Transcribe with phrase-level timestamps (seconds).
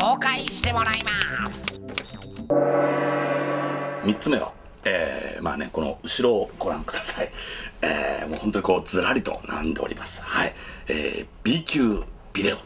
[0.00, 1.66] 紹介してもらいます。
[4.04, 4.52] 3つ目は
[4.84, 7.30] えー、まあねこの後ろをご覧ください。
[7.82, 10.22] えー、もう本当にこうずらりと並んでおります。
[10.22, 10.54] はい。
[10.86, 12.58] えー、B 級ビデオ。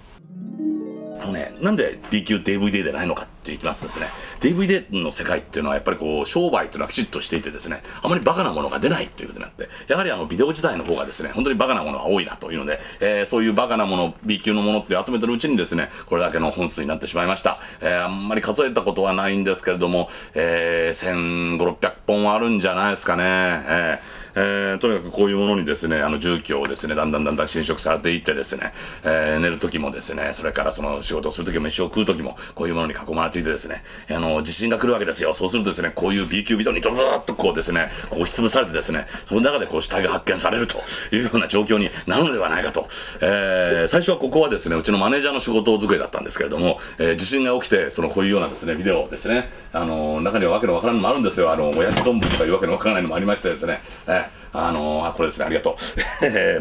[1.23, 4.07] あのね、なんで B 級 DVD でないのかって言いますとですね、
[4.41, 17.59] DVD の世界っていうのはやっぱりこう、商売っていうのはきちっとしていてですね、あまりバカなものが出ないということになって、やはりあのビデオ時代の方がですね、本当にバカなものが多いなというので、えー、そういうバカなもの、B 級のものって集めてるうちにですね、これだけの本数になってしまいました。
[17.81, 23.25] えー、あんまり数えたことはないんですけれども、えー、1500、600本はあるんじゃないですかね。
[23.25, 28.73] えーえー、とにかくこういうものにですねあの住居をですねだんだんだんだん侵食されていってですね、
[29.05, 35.35] えー、寝る時もですねそれからその仕事をする時も飯を食う時もこういうものに囲まれていてですねあの地震が来るわけですよ。
[35.35, 40.79] そうするとですねこういう B 級ビデオにドドドッとこうですねこう押しつぶされてですねその中でこう死体が発見されると
[41.15, 42.89] いうような状況になるのではないかと、
[43.21, 51.53] えー、最初はここはですねうちのマネージャーの仕事机だったんですけれども、えー、地震が起きてそのこういうようなですねビデオですねあの中にはわけのわからんのもあるんですよ。
[51.53, 54.22] あの親父丼とかいうわけのわからないのもありましてですね、えー
[54.53, 55.77] あのー、あ、これですね、ありがと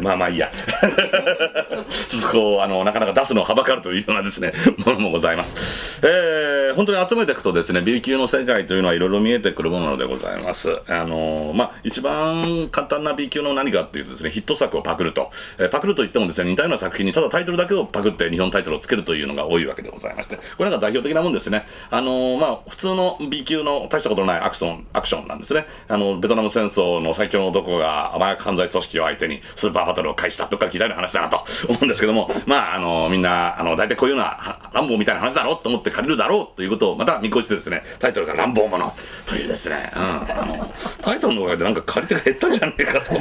[0.02, 0.50] まあまあいいや。
[2.08, 4.52] ちょっとこう、あの、なかなか出すのをはばかるというようなですね、
[4.84, 6.00] ものもございます。
[6.02, 10.80] えー、本当に集めていくとですね、B 級の世界というのはいろいろ見えてくるものでございます。
[10.88, 15.30] あのー、まあ、一番簡単な B 級の何かっていうとですね、ヒット作をパクると。
[15.58, 21.66] えー、パクるといってもですね、似たような作品にただタイトルだけをパクって日本タイトルをつけるというのが多いわけでございまして、これが代表的なもんですね。
[21.90, 25.66] あのー、まあ、普通の B 級の大したことのないアクション、アクションなんですね。
[25.88, 38.92] あの、ベトナム戦争の最強の男が麻薬犯罪組織を相手にスーパーバトルを開始したとか嫌いな話だなと思うんですけども、まあ、あの、みんな、あの、大体こういうような乱暴みたいな話だろうと思って借りるだろうということをまた見越してですね、タイトルが乱暴者
[39.26, 43.14] というですね、うん、あの、タイトルのおかげでなんか借り手が減ったんじゃねえかと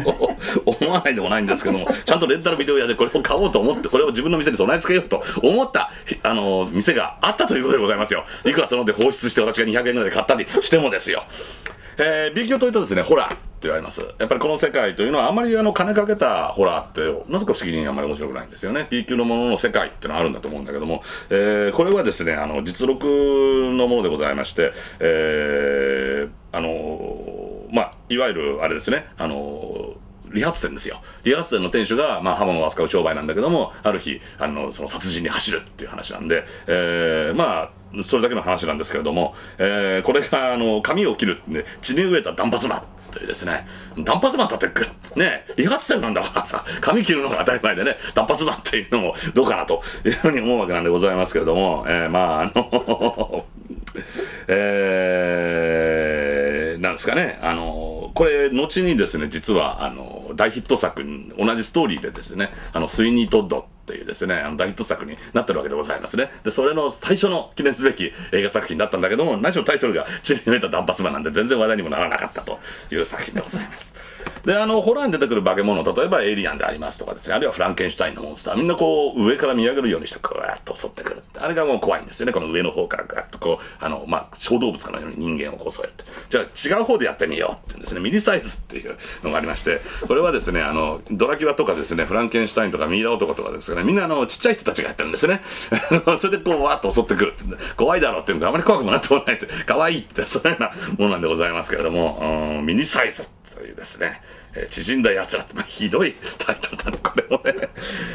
[0.65, 5.89] 思わないでもないんですけども、ちゃんとレンタルビデオ屋でこれを買おうと思って、これを自分の店に備え付けようと思った、
[6.23, 8.25] あの、店があったということでございますよ。
[8.45, 11.23] いくらそので放出して私が200円ぐらいで買ったりしてもですよ。
[11.97, 13.51] えー、B 級といったですね、ホラー。
[13.61, 29.93] って言われますやっぱりこの世界というのはあまりあの金かけたホラーってなぜか不思議にあんまり面白くないんですよね B 級のものの世界っていうのはあるんだと思うんだけども、えー、これはですねあの実録のものでございまして、えー、あのまあいわゆるあれですねあの
[30.33, 31.01] 理髪店ですよ。
[31.23, 37.71] 理髪店の店主が、まあ、刃物を扱う商売なんだけども、ある日、あの、その殺人に走るっていう話なんで、えー、まあ、
[38.03, 44.67] それだけの話なんですけれども、えー、これが、あの、髪を切るね、血に飢えた断髪魔というですね、断髪マンだって
[45.15, 53.45] ね、理髪店なんだからさ、髪切るのが当たり前でね、断髪マンっていうのもどうかなというふうに思うわけなんでございますけれども、えー、まあ、あの
[54.47, 61.03] えー、なんですかね、あの、これ、後にですね、実は、あの、大ヒット作、
[61.37, 66.31] 同じストーリーでですね、あの、スイニー・トッドというですね、あの大ヒット作になってるわけでございますね。
[66.45, 72.57] で、それの最初の記念すべき映画作品だったんだけども、何しろタイトルが地に植えた断髪魔なんで全然話題にもならなかったと
[72.89, 73.93] いう作品でございます。
[74.45, 81.23] で、あの、ホラーに出てくる化け物、例えばエイリアンでありますとかですね、あるいはフランケンシュタインのモンスター、みんなこう、上から見上げるようにして、こうやって襲ってくる。
[81.37, 85.93] あれがもう怖いんですよね、この上の方からガッとこう、あの、まあ、小動物かのように人間をこう襲える。
[86.29, 95.41] じゃあ、違う方でやってみようっていうんですね、ミニサイズっていうのがありまして、これはですね、あの、ドラキュラとかですね、フランケンシュタインとかミイラ男とかですね、みんなあの、ちっちゃい人たちがやってるんですね。
[96.19, 97.43] それでこう、わーっと襲ってくるって。
[97.75, 104.21] 怖いだろうって言うんで、あまり怖くもなってもないって、可愛いって、そういうようなものなんでございますけれども、ミニサイズというですね、
[104.55, 107.69] えー、縮んだ奴らって、まあ、ひどいタイトルだね、これもね、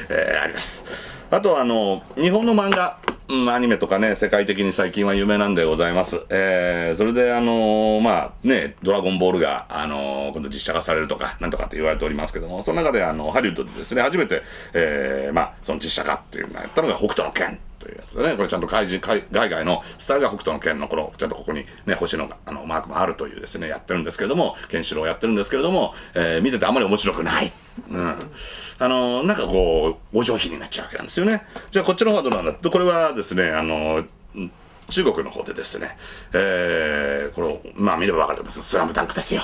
[0.09, 0.85] えー、あります。
[1.31, 6.25] あとあの、日本の漫画、うん、アニメとかね、世界的に最近は有名なんでございます。
[6.31, 14.43] えー、それであのー、まあね、ドラゴンボールが、あのー、今度実写化されるとか、なんとかって言われておりますけども、その中であの、ハリウッドでですね、初めて、
[14.75, 27.53] えー、まあ、その実写化っていうのをやったのが北斗の拳というやつでね、これちゃんと怪人海外外のスターが北斗の拳のこの、ちゃんとここにね、星のあのマークもあるというですね、やってるんですけれども、ケンシロウやってるんですけれども、えー、見ててあまり面白くない。
[27.89, 28.09] うん。
[28.09, 31.47] あのー、なんかこう、お上品になっちゃうわけなんですよね。
[31.71, 32.55] じゃあこっちの方はどうなんだ？
[32.55, 34.51] と、これはですね、あのー
[34.89, 35.97] 中国の方でですね、
[36.33, 39.43] えー、これまあ見れば分かると思いますスラムダンクですよ。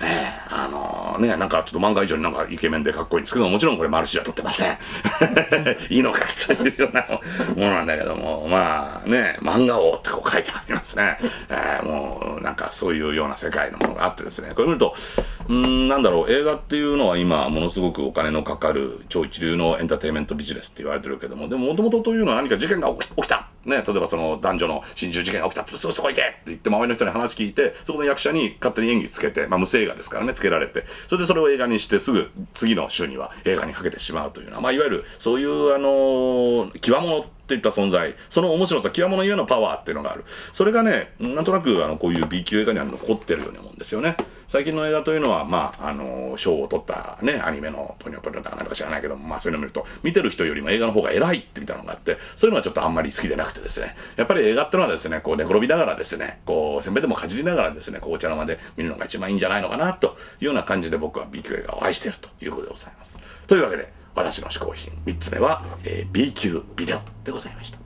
[0.00, 4.78] えー、あのー、ね、なんかちょっと漫画以上になんかイケメンでかっこいいんですけども、もちろんこれマルシは撮ってません。
[5.90, 7.20] いいのかというようなも
[7.56, 11.18] のなんだけども、まあね、漫画王ってこう書いてありますね。
[11.48, 14.94] えー、もうなんかそういうような世界のものがあってですね、これ見ると、
[15.48, 23.47] うん、なんだろう、映画っていうのは今ものすごくお金のかかる超一流のエンターテインメントビジネスって言われてるけども、でももともとというのは何か事件が起きた。
[23.68, 26.22] ね、例えばその男女の心中事件が起きたすぐそこ行け！
[26.22, 30.84] って言って周りの人に話聞いてそこの役者に勝手に演技つけて、まあ、無声映画ですからねつけられて。
[31.08, 38.14] それでそれを映画にしてすぐ次の週には映画にかけてしまうというのは、まあ、いわゆるそういうあのー、極物といった存在。
[38.28, 40.24] その面白さ極物ゆえのパワーっていうのがある。
[40.52, 44.16] それがねなんとなくあのこういう B 級映画には残ってるように思うんですよね。
[44.46, 53.96] 最近の映画というのはまああの賞を取ったねアニメのポニョポニョだかなんか知らないけどまあそういうのを見ると見てる人よりも映画の方が偉いってみたいなのがあってそういうのはちょっとあんまり好きでなくてですね。
[54.16, 63.20] やっぱり映画っていうのはですねこう寝転びながらですねこうせんべいでもかじりながらですねこうお茶の間で見るのが一番いいんじゃないのかなというような感じで僕は B 級映画を愛してるということでございます。
[63.46, 64.92] というわけで私の嗜好品。
[65.06, 67.78] 3つ目は、えー、B 級ビデオでございました。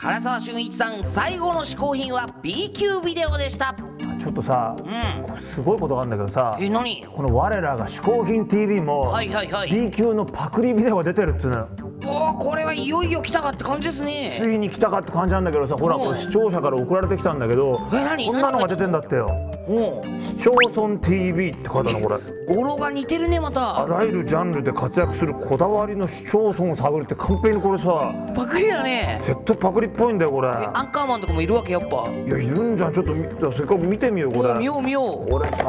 [0.00, 3.74] 唐沢俊一さん最後の嗜好品は B 級ビデオでした。
[4.20, 5.36] ちょっとさ、うん。
[5.36, 7.04] すごいことがあるんだけどさえ何？
[7.06, 9.70] この我らが嗜好品 TV も、はいはいはい。
[9.70, 11.68] B 級のパクリビデオが出てるっつうのよ
[12.06, 16.02] おおこれはいよいよ来たかって感じですつねいに来たかって感じなんだけどさほらうん。
[16.04, 18.26] これ視聴者から送られてきたんだけどえ何？
[18.26, 19.28] こんなのが出てんだってよ。
[19.66, 22.20] お市町村 TV って書いてあるのこれ。
[22.48, 28.12] お語呂が似てるねまあたらゆるジャンルで活躍するこだわりの市町村を探るって完璧にこれさ。
[28.34, 29.18] パクリだね。
[29.22, 30.48] 絶対パクリっぽいんだよこれ。
[30.48, 32.10] アンカーマンとかもいるわけやっぱ。
[32.10, 32.92] いやいるんじゃん。
[32.92, 34.50] ちょっと見せっかく見てみようこれ。
[34.50, 35.30] お見よう見よう。
[35.30, 35.64] これさ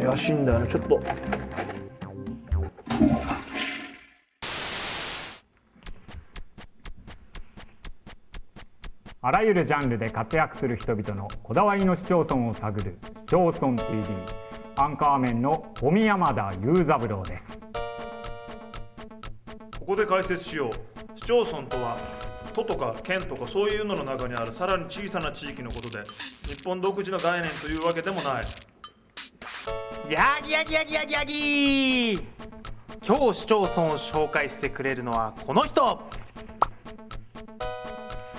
[0.00, 0.66] 怪しいんだよね。
[0.68, 1.00] ちょっと
[9.22, 14.02] あらゆるジャンルで活躍する人々のこだわりの市町村を探る市町村 TV
[14.76, 17.60] アンカーメンの小宮山田雄三郎です。
[19.78, 21.18] ここで解説しよう。
[21.18, 21.98] 市町村とは
[22.54, 25.98] 都とか県とかそういうのの中にあるさらに小さな地域のことで
[26.46, 28.44] 日本独自の概念というわけでもない。
[30.08, 32.12] ヤギヤギヤギヤギヤギ
[33.06, 36.08] 今日市町村を紹介してくれるのはこの人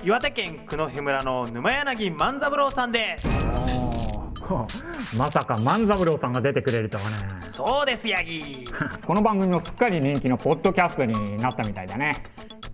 [0.03, 3.27] 岩手県久野日村の沼柳万三郎さんです。
[5.15, 7.18] まさか万三郎さんが出てくれるとはね。
[7.38, 8.68] そうですヤギ。
[9.06, 12.15] この番組もすっかり人気のポッドキャストになったみたいだね。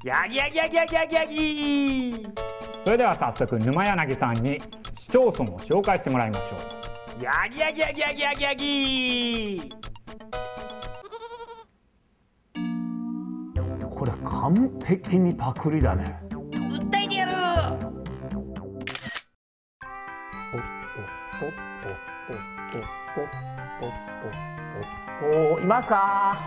[0.06, 2.27] ヤギヤギヤギヤギヤギヤギ。
[2.85, 4.62] それでは早速沼柳さんに
[4.97, 6.56] 市町村を紹介してもらいましょ
[7.19, 7.24] う。
[7.24, 9.74] ヤギヤギヤギヤギヤギヤギ。
[13.94, 16.26] これ完璧にパクリだね
[25.21, 26.39] おおいますか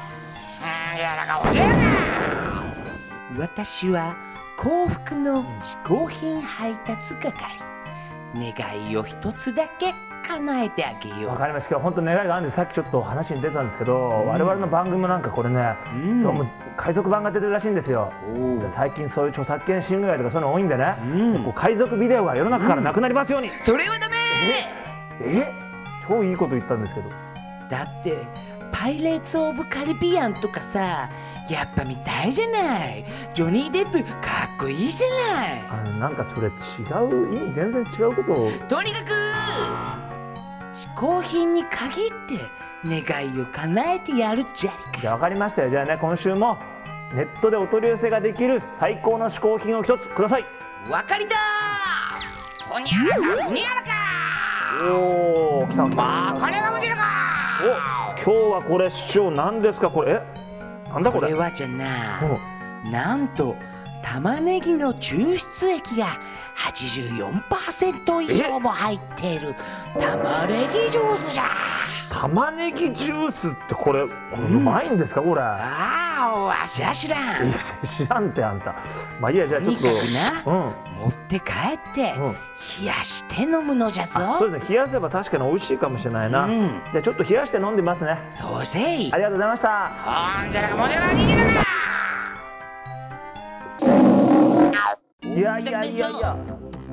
[3.37, 4.15] 私は
[4.57, 7.70] 幸福の嗜好品配達係
[8.35, 9.95] 願いを一つだけ
[10.27, 11.31] 叶えてあげよう。
[11.31, 11.71] わかりました。
[11.71, 15.75] 今日本当願いがあるんでさっきちょっと話に出たんですけど、我々の番組もなんかこれね、
[16.23, 16.47] どうも
[16.77, 18.13] 海賊版が出てるらしいんですよ。
[18.61, 20.97] で最近そういう著作権侵害とかそういうの多いんでね、
[21.45, 24.15] こう海賊ビデオが世の中からなくなりますように、それはダメ！
[25.23, 25.53] え？
[26.09, 27.09] 超いいこと言ったんですけど。
[27.69, 28.19] だって
[28.73, 31.09] パイレーツ・オブ・カリビアンとかさ
[31.51, 33.05] やっぱ見たいじゃない。
[33.35, 35.61] ジョニー・デップかっこいいじゃない。
[35.69, 38.51] あのなんかそれ違う意味全然違うことを。
[38.69, 39.11] とにかく
[40.77, 45.71] 嗜好品に限って願いを叶えてやるじゃりじゃあ分かりましたよ。
[45.71, 46.57] じゃあね今週も
[47.15, 50.45] ネットでお取り寄せができる最高の嗜好品を一つください。
[50.45, 50.49] か
[50.89, 51.37] わかりだ
[52.69, 53.91] ほにゃらかふにゃらか。
[54.95, 55.85] おお来た。
[55.85, 57.03] 来たこれがむじるか。
[57.63, 57.65] お
[58.15, 59.91] 今日はこれ師匠何ですか？
[59.91, 60.40] これえ？
[60.93, 61.29] なんだこれ？
[61.29, 62.21] これはじゃな
[62.91, 63.57] なんと
[64.03, 66.07] 玉ねぎの抽出液が
[66.57, 69.55] 84%以上も入っている
[69.99, 71.45] 玉ねぎジュースじゃ。
[72.11, 75.23] 玉ねぎジュースってこれこれうまいんですか？
[75.23, 77.51] これ、ああわしは知らん。
[77.51, 78.75] 知らんってあんた。
[79.21, 79.89] まあいいやじゃあちとにょっと。
[79.89, 82.33] かくな、うん持って帰って、うん。
[82.81, 84.21] 冷やして飲むのじゃぞ。
[84.21, 84.75] あそうですね。
[84.75, 86.61] 冷やせば確かに美味しいかもしれないな、うん。
[86.61, 88.19] じゃあちょっと冷やして飲んでみますね。
[88.31, 89.13] そうせい。
[89.13, 89.87] ありがとうございました。
[89.89, 91.65] ほんじゃらかもじゃらかにじらか
[95.23, 96.37] いやいやいやいや。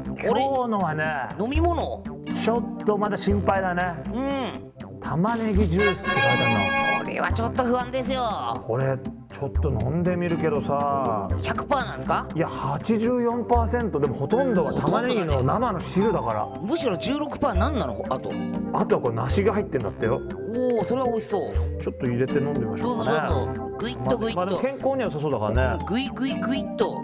[0.05, 1.03] 今日のはね
[1.39, 2.03] 飲み物？
[2.33, 3.93] ちょっとまだ心配だね。
[4.13, 8.21] うん玉ねぎジュースって書いてあるそれはちょっと不安ですよ。
[8.55, 8.97] のこれ
[9.31, 11.27] ちょっと飲んでみるけどさ。
[11.31, 12.27] 100%なんですか？
[12.35, 16.47] いや84%でもほとんどは玉ねぎの生の汁だから。
[16.61, 18.03] むしろ16%何なの？
[18.09, 18.31] あと。
[18.73, 20.21] あとはこれ梨が入ってんだってよ。
[20.49, 21.51] おおそれは美味しそう。
[21.81, 23.19] ちょっと入れて飲んでみましょうかね。
[23.29, 24.55] どうぞグイッとグイッと。
[24.55, 25.85] も健康には良さそうだからね。
[25.85, 27.01] グイグイグイッと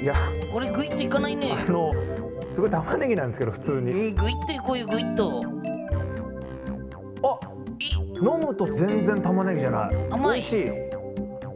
[0.00, 0.14] いや。
[0.52, 1.52] これグイッといかないね。
[1.52, 1.92] あの
[2.50, 5.42] すごい玉ねぎなんですけど普通うにんグイッといこうよグイッと。
[7.22, 7.40] あ
[8.14, 9.94] 飲むと全然玉ねぎじゃない。
[10.10, 10.32] 甘い。
[10.34, 10.70] 美味しい。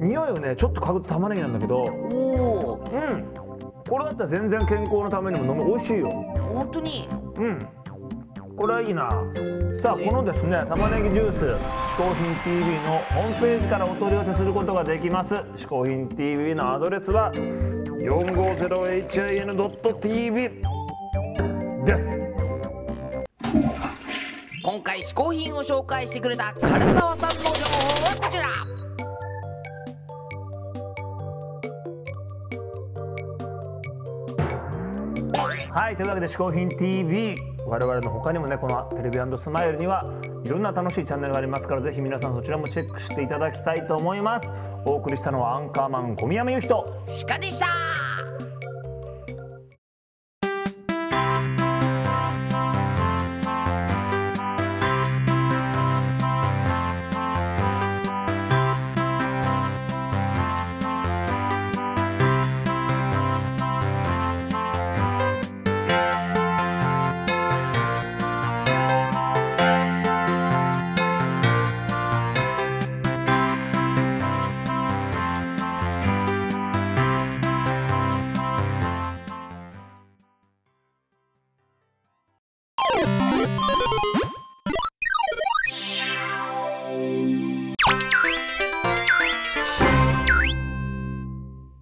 [0.01, 1.79] 匂いをねちょっと嗅ぐと玉ねぎなんだけど。
[1.79, 3.25] おおうん。
[3.89, 5.65] これだったら全然健康のためにも飲む。
[5.67, 6.11] 美味しいよ。
[6.11, 7.09] 本当に？
[7.37, 7.69] うん。
[8.57, 9.11] これはいいな。
[9.81, 11.57] さあこのですね玉ねぎジュース嗜
[11.97, 15.37] 好品 TV のホームページからお取り寄せすることができます。
[15.57, 17.33] 嗜好品 TV のアドレスは
[18.01, 20.51] 450hin.tv
[21.85, 22.25] です。
[24.63, 27.57] 今回嗜好品を紹介してくれた唐沢さんの情報
[28.05, 28.45] はこちら。
[35.73, 37.37] はいというわけで「嗜好品 TV」
[37.69, 40.03] 我々の他にもねこのテレビスマイルには
[40.45, 44.55] いろんな楽しいチャンネルがありますからぜひ皆さんそちらもチェックしていただきたいと思います。
[44.85, 46.85] お送りしたのはアンカーマン小宮山由紀と。
[47.29, 47.90] 鹿でした